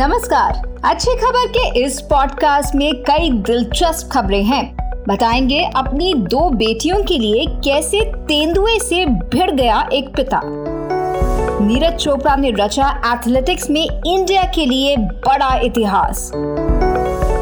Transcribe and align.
नमस्कार। 0.00 0.80
अच्छी 0.84 1.10
खबर 1.16 1.46
के 1.46 1.80
इस 1.80 2.00
पॉडकास्ट 2.00 2.74
में 2.74 2.94
कई 2.94 3.30
दिलचस्प 3.30 4.08
खबरें 4.12 4.42
हैं। 4.42 4.76
बताएँगे 5.08 5.70
अपनी 5.76 6.14
दो 6.14 6.50
बेटियों 6.50 7.02
के 7.04 7.18
लिए 7.18 7.44
कैसे 7.46 8.00
तेंदुए 8.00 8.78
से 8.78 9.06
भिड़ 9.06 9.50
गया 9.50 9.88
एक 9.92 10.08
पिता। 10.08 10.40
नीरज 11.66 11.94
चोपड़ा 11.94 12.36
ने 12.36 12.50
रचा 12.50 13.02
एथलेटिक्स 13.06 13.70
में 13.70 13.88
इंडिया 14.06 14.42
के 14.42 14.66
लिए 14.66 14.96
बड़ा 14.96 15.54
इतिहास। 15.56 16.32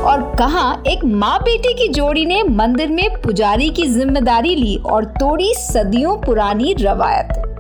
और 0.05 0.37
कहा, 0.39 0.83
एक 0.87 1.05
माँ 1.05 1.39
बेटी 1.39 1.75
की 1.75 1.89
जोड़ी 1.89 2.27
ने 2.27 2.43
मंदिर 2.43 2.89
में 2.89 3.23
पुजारी 3.23 3.71
की 3.71 3.87
ज़िम्मेदारी 3.87 4.55
ली 4.55 4.77
और 4.77 5.05
तोड़ी 5.05 5.55
सदियों 5.55 6.17
पुरानी 6.17 6.75
रवायत। 6.81 7.58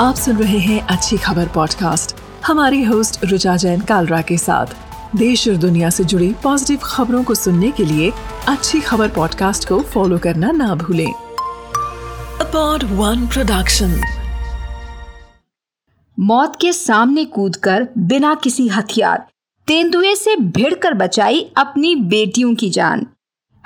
आप 0.00 0.14
सुन 0.14 0.36
रहे 0.36 0.58
हैं 0.58 0.80
अच्छी 0.80 1.16
खबर 1.16 1.48
पॉडकास्ट 1.48 2.16
हमारी 2.46 2.82
होस्ट 2.84 3.24
रुचा 3.24 3.56
जैन 3.56 3.80
कालरा 3.80 4.20
के 4.22 4.38
साथ। 4.38 4.66
देश 5.16 5.48
और 5.48 5.56
दुनिया 5.56 5.90
से 5.90 6.04
जुड़ी 6.04 6.34
पॉजिटिव 6.42 6.78
खबरों 6.82 7.24
को 7.24 7.34
सुनने 7.34 7.70
के 7.70 7.84
लिए 7.84 8.12
अच्छी 8.48 8.80
खबर 8.80 9.08
पॉडकास्ट 9.08 9.68
को 9.68 9.80
फॉलो 9.80 10.18
करना 10.18 10.50
ना 10.50 10.74
भूलें। 10.74 11.12
अपॉड 12.40 12.84
वन 12.84 13.26
प्रोडक्शन 13.26 14.00
मौत 16.18 16.56
के 16.60 16.72
सामने 16.72 17.24
कूदकर 17.24 17.88
बिना 17.98 18.34
किसी 18.34 18.68
हथियार, 18.68 19.26
तेंदुए 19.66 20.14
से 20.14 20.36
भिड़कर 20.36 20.94
बचाई 20.94 21.52
अपनी 21.56 21.96
बेटियों 21.96 22.54
की 22.54 22.70
जान। 22.70 23.06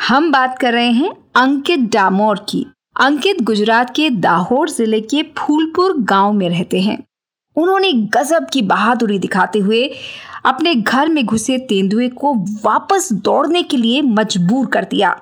हम 0.08 0.32
बात 0.32 0.58
कर 0.58 0.72
रहे 0.72 0.90
हैं 0.90 1.12
अंकित 1.36 1.80
डामोर 1.80 2.46
की। 2.48 2.66
अंकित 3.00 3.40
गुजरात 3.42 3.90
के 3.96 4.08
दाहोद 4.10 4.68
ज़िले 4.68 5.00
के 5.00 5.22
फूलपुर 5.38 5.92
गाँव 6.00 6.32
में 6.32 6.48
रहते 6.48 6.80
हैं। 6.80 6.98
उन्होंने 7.56 7.92
गजब 8.16 8.46
की 8.52 8.62
बहादुरी 8.62 9.18
दिखाते 9.18 9.58
हुए 9.58 9.82
अपने 10.44 10.74
घर 10.74 11.08
में 11.08 11.24
घुसे 11.26 11.56
तेंदुए 11.58 12.08
को 12.08 12.34
वापस 12.64 13.08
दौड़ने 13.12 13.62
के 13.62 13.76
लिए 13.76 14.02
मजबूर 14.02 14.66
कर 14.66 14.84
दिया। 14.84 15.14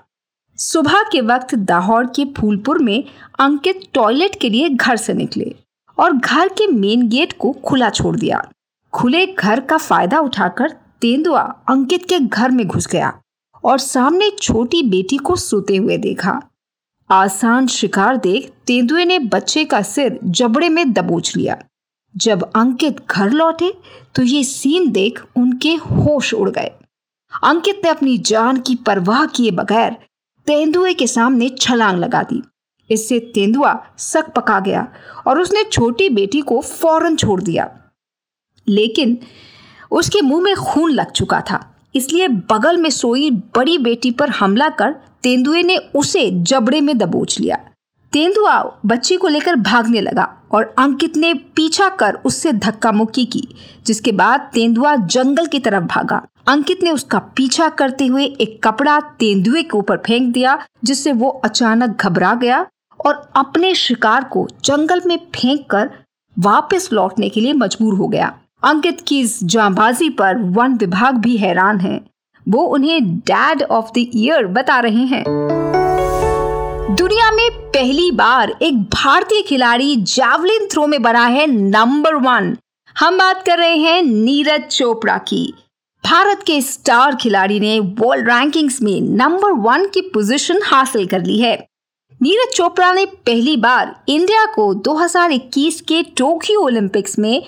सुबह 0.58 1.02
के 1.12 1.20
वक्त 1.20 1.54
दाहौर 1.54 2.06
के 2.06 2.24
फूलपुर 2.38 2.78
में 2.78 3.04
अंकित 3.40 3.88
टॉयलेट 3.94 4.40
के 4.40 4.50
लिए 4.50 4.68
घर 4.68 4.96
से 4.96 5.14
निकले 5.14 5.54
और 5.98 6.12
घर 6.12 6.48
के 6.48 6.66
मेन 6.72 7.08
गेट 7.08 7.36
को 7.38 7.52
खुला 7.64 7.90
छोड़ 7.90 8.16
दिया। 8.16 8.42
खुले 8.92 9.24
घर 9.28 9.60
का 9.60 9.78
फ़ायदा 9.78 10.20
उठाकर 10.20 10.76
तेंदुआ 11.00 11.42
अंकित 11.68 12.08
के 12.08 12.18
घर 12.18 12.50
में 12.50 12.66
घुस 12.66 12.88
गया 12.88 13.18
और 13.64 13.78
सामने 13.78 14.30
छोटी 14.42 14.82
बेटी 14.90 15.16
को 15.16 15.36
सोते 15.38 15.76
हुए 15.76 15.98
देखा। 16.00 16.40
आसान 17.10 17.66
शिकार 17.66 18.16
देख 18.16 18.50
तेंदुए 18.66 19.04
ने 19.04 19.18
बच्चे 19.18 19.64
का 19.64 19.80
सिर 19.82 20.18
जबड़े 20.24 20.68
में 20.68 20.92
दबोच 20.92 21.36
लिया। 21.36 21.56
जब 22.14 22.42
अंकित 22.56 23.00
घर 23.06 23.30
लौटे 23.30 23.72
तो 24.14 24.22
ये 24.22 24.42
सीन 24.44 24.90
देख 24.92 25.22
उनके 25.36 25.74
होश 25.74 26.32
उड़ 26.34 26.50
गए। 26.50 26.70
अंकित 27.32 27.80
ने 27.84 27.90
अपनी 27.90 28.16
जान 28.20 28.60
की 28.60 28.74
परवाह 28.86 29.24
किए 29.26 29.50
बगैर 29.50 29.96
तेंदुए 30.46 30.92
के 30.94 31.06
सामने 31.06 31.48
छलांग 31.58 31.98
लगा 31.98 32.22
दी। 32.22 32.42
इससे 32.90 33.18
तेंदुआ 33.34 33.74
सक 33.98 34.32
पका 34.36 34.60
गया 34.60 34.86
और 35.26 35.40
उसने 35.40 35.64
छोटी 35.64 36.08
बेटी 36.10 36.40
को 36.40 36.60
फ़ौरन 36.60 37.16
छोड़ 37.16 37.40
दिया। 37.42 37.70
लेकिन 38.66 39.18
उसके 39.90 40.20
मुँह 40.20 40.42
में 40.42 40.54
खून 40.56 40.90
लग 40.90 41.10
चुका 41.12 41.40
था, 41.40 41.64
इसलिए 41.94 42.28
बगल 42.28 42.76
में 42.76 42.90
सोई 42.90 43.30
बड़ी 43.30 43.78
बेटी 43.78 44.10
पर 44.10 44.30
हमला 44.30 44.68
कर 44.70 44.94
तेंदुए 45.22 45.62
ने 45.62 45.76
उसे 45.76 46.30
जबड़े 46.32 46.80
में 46.80 46.98
दबोच 46.98 47.40
लिया। 47.40 47.56
तेंदुआ 48.12 48.78
बच्ची 48.86 49.16
को 49.16 49.28
लेकर 49.28 49.56
भागने 49.56 50.00
लगा 50.00 50.42
और 50.52 50.74
अंकित 50.78 51.16
ने 51.16 51.34
पीछा 51.34 51.88
कर 51.88 52.14
उससे 52.14 52.52
धक्का 52.52 52.92
मुक्की 52.92 53.24
की, 53.24 53.48
जिसके 53.86 54.12
बाद 54.12 54.50
तेंदुआ 54.54 54.96
जंगल 54.96 55.46
की 55.46 55.58
तरफ़ 55.58 55.84
भागा। 55.84 56.22
अंकित 56.48 56.82
ने 56.82 56.90
उसका 56.90 57.18
पीछा 57.18 57.68
करते 57.68 58.06
हुए 58.06 58.24
एक 58.24 58.62
कपड़ा 58.64 59.00
तेंदुए 59.00 59.62
के 59.62 59.78
ऊपर 59.78 59.96
फेंक 59.96 60.32
दिया, 60.32 60.58
जिससे 60.84 61.12
वो 61.12 61.28
अचानक 61.28 62.02
घबरा 62.02 62.34
गया 62.34 62.66
और 63.06 63.30
अपने 63.36 63.74
शिकार 63.74 64.24
को 64.24 64.48
जंगल 64.64 65.02
में 65.06 65.18
फेंक 65.34 65.70
कर 65.70 65.90
वापस 66.38 66.88
लौटने 66.92 67.28
के 67.28 67.40
लिए 67.40 67.52
मजबूर 67.52 67.94
हो 67.94 68.08
गया। 68.08 68.38
अंकित 68.64 69.00
की 69.00 69.20
इस 69.20 69.44
जांबाजी 69.44 70.10
पर 70.10 70.38
वन 70.38 70.74
विभाग 70.74 71.14
भी 71.14 71.36
हैरान 71.36 71.80
है। 71.80 72.07
वो 72.48 72.62
उन्हें 72.62 73.18
डैड 73.18 73.62
ऑफ़ 73.62 73.86
द 73.86 74.10
ईयर 74.14 74.46
बता 74.46 74.80
रहे 74.80 75.04
हैं। 75.04 75.24
दुनिया 76.94 77.30
में 77.30 77.50
पहली 77.50 78.10
बार 78.10 78.56
एक 78.62 78.82
भारतीय 78.82 79.42
खिलाड़ी 79.42 79.96
जैवलिन 79.96 80.66
थ्रो 80.66 80.86
में 80.86 81.02
बना 81.02 81.26
है 81.26 81.46
नंबर 81.46 82.14
वन 82.14 82.56
हम 82.98 83.18
बात 83.18 83.46
कर 83.46 83.58
रहे 83.58 83.76
हैं 83.76 84.02
नीरज 84.02 84.62
चोपड़ा 84.62 85.18
की। 85.18 85.54
भारत 86.04 86.42
के 86.46 86.60
स्टार 86.60 87.16
खिलाड़ी 87.16 87.60
ने 87.60 87.78
वर्ल्ड 87.80 88.28
रैंकिंग्स 88.28 88.82
में 88.82 89.00
नंबर 89.00 89.50
वन 89.50 89.86
की 89.86 90.00
पोजीशन 90.00 90.60
हासिल 90.64 91.06
कर 91.06 91.24
ली 91.24 91.38
है। 91.38 91.68
नीरज 92.22 92.56
चोपड़ा 92.56 92.92
ने 92.92 93.04
पहली 93.06 93.56
बार 93.56 94.04
इंडिया 94.08 94.44
को 94.44 94.74
2021 94.74 95.80
के 95.80 96.02
टोक्यो 96.02 96.60
ओलंपिक्स 96.60 97.18
में 97.18 97.42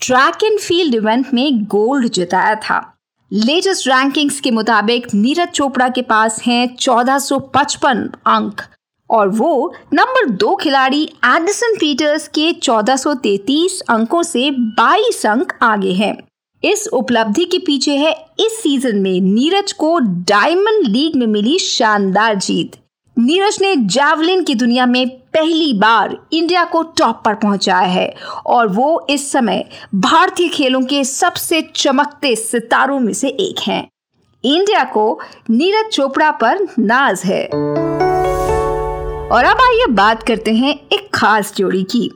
ट्रैक 0.00 0.44
एंड 0.44 0.60
फ़ील्ड 0.60 0.94
इवेंट 0.94 1.26
में 1.34 1.64
गोल्ड 1.64 2.08
जिताया 2.08 2.54
था। 2.54 2.93
लेटेस्ट 3.32 3.86
रैंकिंग्स 3.88 4.38
के 4.40 4.50
मुताबिक 4.50 5.06
नीरज 5.14 5.48
चोपड़ा 5.48 5.88
के 5.88 6.02
पास 6.02 6.40
हैं 6.42 6.76
1455 6.76 8.02
अंक 8.26 8.60
और 9.10 9.28
वो 9.28 9.72
नंबर 9.94 10.28
दो 10.32 10.54
खिलाड़ी 10.56 11.02
एडिसन 11.26 11.74
पीटर्स 11.76 12.28
के 12.28 12.52
1433 12.52 13.80
अंकों 13.90 14.22
से 14.22 14.50
22 14.80 15.24
अंक 15.26 15.52
आगे 15.62 15.92
हैं। 15.92 16.16
इस 16.62 16.86
उपलब्धि 16.92 17.44
के 17.44 17.58
पीछे 17.58 17.96
है 17.96 18.12
इस 18.40 18.62
सीज़न 18.62 18.98
में 18.98 19.20
नीरज 19.20 19.72
को 19.72 19.98
डायमंड 20.28 20.86
लीग 20.86 21.16
में 21.16 21.26
मिली 21.26 21.58
शानदार 21.58 22.34
जीत। 22.38 22.76
नीरज 23.18 23.58
ने 23.60 23.76
जावलिन 23.76 24.42
की 24.44 24.54
दुनिया 24.54 24.86
में 24.86 25.08
पहली 25.08 25.72
बार 25.72 26.18
इंडिया 26.32 26.64
को 26.64 26.82
टॉप 26.82 27.22
पर 27.24 27.34
पहुँचाया 27.34 27.86
है 27.88 28.14
और 28.46 28.68
वो 28.68 29.06
इस 29.10 29.32
समय 29.32 29.68
भारतीय 29.94 30.48
खेलों 30.48 30.82
के 30.82 31.04
सबसे 31.04 31.62
चमकते 31.76 32.36
सितारों 32.36 33.00
में 33.00 33.12
से 33.12 33.28
एक 33.28 33.60
हैं। 33.62 33.88
इंडिया 34.44 34.84
को 34.84 35.20
नीरज 35.50 35.90
चोपड़ा 35.92 36.30
पर 36.30 36.66
नाज 36.78 37.22
है। 37.24 37.46
और 39.28 39.44
अब 39.44 39.56
आइए 39.56 39.86
बात 39.90 40.22
करते 40.22 40.54
हैं 40.54 40.80
एक 40.92 41.10
खास 41.14 41.54
जोड़ी 41.56 41.82
की। 41.82 42.10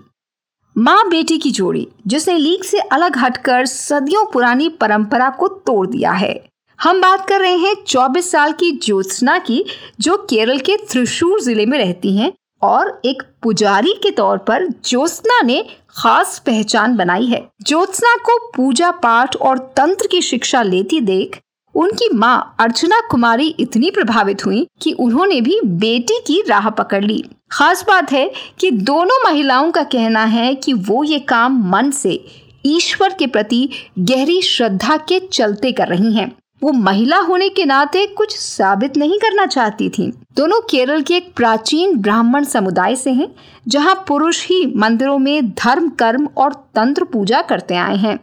माँ 0.79 1.09
बेटी 1.09 1.39
की 1.39 1.51
जोड़ी, 1.51 1.89
जिसने 2.07 2.39
लीग 2.39 2.63
से 2.63 2.79
अलग 2.79 3.19
हटकर 3.19 3.67
सदियों 3.67 4.25
पुरानी 4.33 4.69
परंपरा 4.69 5.31
को 5.31 5.49
तोड़ 5.49 5.87
दिया 5.87 6.13
है। 6.13 6.48
हम 6.81 7.01
बात 7.01 7.27
कर 7.29 7.41
रहे 7.41 7.57
हैं 7.57 7.75
24 7.87 8.31
साल 8.31 8.53
की 8.53 8.71
ज्योत्सना 8.73 9.39
की, 9.39 9.65
जो 10.01 10.17
केरल 10.31 10.59
के 10.59 10.77
त्रिशूर 10.77 11.41
ज़िले 11.41 11.67
में 11.67 11.77
रहती 11.79 12.17
हैं 12.17 12.33
और 12.63 13.01
एक 13.05 13.23
पुजारी 13.43 13.93
के 14.03 14.11
तौर 14.11 14.39
पर 14.39 14.67
ज्योत्सना 14.85 15.41
ने 15.43 15.63
खास 15.91 16.39
पहचान 16.47 16.97
बनाई 16.97 17.27
है। 17.27 17.43
ज्योत्सना 17.63 18.15
को 18.27 18.39
पूजा 18.57 18.91
पाठ 19.01 19.37
और 19.37 19.59
तंत्र 19.77 20.09
की 20.11 20.23
शिक्षा 20.23 20.63
लेती 20.63 21.01
देख, 21.01 21.41
उनकी 21.75 22.09
माँ 22.15 22.57
अर्चना 22.61 23.01
कुमारी 23.11 23.49
इतनी 23.61 23.91
प्रभावित 23.91 24.47
हुई 24.47 24.67
कि 24.83 24.93
उन्होंने 24.93 25.41
भी 25.41 25.61
बेटी 25.65 26.21
की 26.27 26.43
राह 26.49 26.71
पकड़ 26.71 27.05
ली। 27.05 27.23
खास 27.53 27.85
बात 27.89 28.13
है 28.13 28.31
कि 28.61 28.71
दोनों 28.71 29.23
महिलाओं 29.25 29.71
का 29.71 29.83
कहना 29.83 30.25
है 30.27 30.55
कि 30.55 30.73
वो 30.73 31.05
ये 31.05 31.19
काम 31.19 31.63
मन 31.71 31.91
से, 31.91 32.21
ईश्वर 32.65 33.15
के 33.19 33.27
प्रति 33.27 33.69
गहरी 33.99 34.43
श्रद्धा 34.43 34.97
के 35.09 35.21
चलते 35.23 35.73
कर 35.73 35.89
रही 35.89 36.13
हैं। 36.13 36.37
वो 36.63 36.73
महिला 36.73 37.19
होने 37.19 37.49
के 37.49 37.65
नाते 37.65 38.07
कुछ 38.07 38.39
साबित 38.39 38.97
नहीं 38.97 39.19
करना 39.19 39.47
चाहती 39.47 39.89
थी। 39.89 40.13
दोनों 40.37 40.61
केरल 40.61 41.03
के 41.03 41.15
एक 41.15 41.33
प्राचीन 41.37 41.97
ब्राह्मण 41.97 42.45
समुदाय 42.45 42.97
से 42.97 43.11
हैं, 43.11 43.35
जहाँ 43.69 44.05
पुरुष 44.09 44.47
ही 44.47 44.75
मंदिरों 44.77 45.19
में 45.19 45.51
धर्म, 45.51 45.89
कर्म 45.89 46.29
और 46.37 46.53
तंत्र 46.53 47.05
पूजा 47.05 47.43
करते 47.43 47.75
आए 47.75 47.97
हैं। 47.97 48.19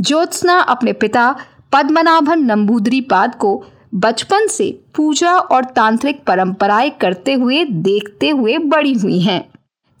ज्योत्सना 0.00 0.58
अपने 0.58 0.92
पिता 0.92 1.36
पद्मनाभन 1.72 2.38
नंबूदरी 2.38 3.00
पाद 3.00 3.34
को 3.34 3.64
बचपन 3.94 4.46
से 4.46 4.80
पूजा 4.96 5.32
और 5.32 5.64
तांत्रिक 5.64 6.24
परंपराएँ 6.24 6.90
करते 6.90 7.32
हुए 7.32 7.64
देखते 7.64 8.30
हुए 8.30 8.58
बड़ी 8.58 8.92
हुई 8.92 9.20
हैं। 9.20 9.48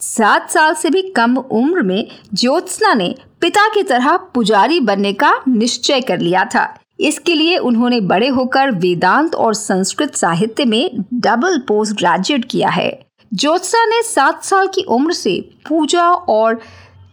सात 0.00 0.50
साल 0.50 0.74
से 0.74 0.90
भी 0.90 1.02
कम 1.02 1.36
उम्र 1.36 1.82
में 1.82 2.08
ज्योत्सना 2.34 2.94
ने 2.94 3.14
पिता 3.40 3.68
की 3.68 3.82
तरह 3.82 4.16
पुजारी 4.16 4.80
बनने 4.80 5.12
का 5.12 5.32
निश्चय 5.48 6.00
कर 6.00 6.18
लिया 6.18 6.44
था। 6.44 6.78
इसके 6.98 7.34
लिए 7.34 7.56
उन्होंने 7.58 8.00
बड़े 8.02 8.28
होकर 8.28 8.70
वेदांत 8.70 9.34
और 9.34 9.54
संस्कृत 9.54 10.14
साहित्य 10.14 10.64
में 10.64 10.90
डबल 11.14 11.58
पोस्ट 11.58 11.96
ग्रेजुएट 11.96 12.44
किया 12.44 12.68
है। 12.68 12.90
ज्योत्सा 13.32 13.84
ने 13.86 14.02
सात 14.02 14.42
साल 14.44 14.66
की 14.66 14.82
उम्र 14.82 15.12
से 15.12 15.40
पूजा 15.68 16.08
और 16.10 16.54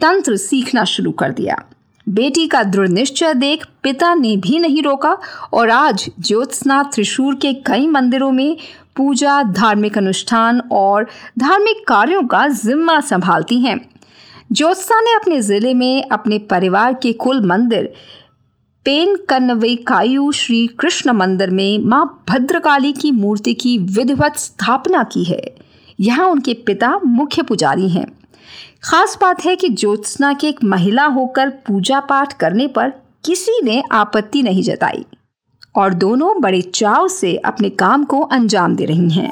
तंत्र 0.02 0.36
सीखना 0.36 0.84
शुरू 0.84 1.12
कर 1.12 1.32
दिया। 1.32 1.58
बेटी 2.08 2.48
का 2.48 2.64
दृढ़ 2.64 2.88
निश्चय 2.88 3.34
देख 3.34 3.66
पिता 3.84 4.14
ने 4.16 4.36
भी 4.38 4.60
नहीं 4.60 4.82
रोका 4.84 5.18
और 5.54 5.70
आज 5.70 6.10
ज्योत्सना 6.20 6.82
त्रिशूर 6.84 7.36
के 7.36 7.54
कई 7.54 7.88
मंदिरों 7.88 8.32
में 8.32 8.58
पूजा, 8.96 9.42
धार्मिक 9.44 9.98
अनुष्ठान 9.98 10.60
और 10.72 11.08
धार्मिक 11.40 11.88
कार्यों 11.88 12.24
का 12.24 12.48
जिम्मा 12.48 13.00
संभालती 13.02 13.60
हैं। 13.60 13.80
ज्योत्सना 14.52 15.00
ने 15.02 15.14
अपने 15.14 15.42
ज़िले 15.42 15.74
में 15.74 16.04
अपने 16.04 16.38
परिवार 16.40 16.94
के 16.94 17.14
कुल 17.14 17.46
मंदिर 17.46 17.94
पेन 18.86 19.16
कायु 19.88 20.32
श्री 20.32 20.68
कृष्ण 20.68 21.12
मंदिर 21.12 21.50
में 21.50 21.80
माँ 21.80 22.24
भद्रकाली 22.30 22.94
की 22.94 23.12
मूर्ति 23.12 23.54
की 23.54 23.78
विधिवत 23.78 24.36
स्थापना 24.36 25.04
की 25.04 25.24
है। 25.24 25.56
यहाँ 26.00 26.28
उनके 26.28 26.54
पिता 26.54 27.00
मुख्य 27.06 27.42
पुजारी 27.42 27.90
हैं। 27.90 28.06
खास 28.84 29.18
बात 29.22 29.46
है 29.46 29.56
कि 29.56 29.70
ज्योत्सना 29.70 30.34
के 30.34 30.48
एक 30.48 30.64
महिला 30.64 31.06
होकर 31.06 31.50
पूजा 31.50 32.00
पाठ 32.00 32.34
करने 32.34 32.68
पर 32.68 32.90
किसी 33.26 33.62
ने 33.64 33.84
आपत्ति 33.92 34.44
नहीं 34.44 34.64
जताई 34.64 35.06
और 35.76 35.94
दोनों 35.94 36.42
बड़े 36.42 36.62
चाव 36.62 37.08
से 37.08 37.36
अपने 37.36 37.70
काम 37.70 38.04
को 38.04 38.20
अंजाम 38.20 38.76
दे 38.76 38.86
रही 38.86 39.10
हैं। 39.10 39.32